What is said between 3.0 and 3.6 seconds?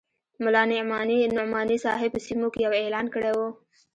کړی وو.